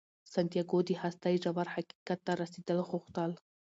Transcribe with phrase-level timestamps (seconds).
[0.33, 3.31] سانتیاګو د هستۍ ژور حقیقت ته رسیدل غوښتل.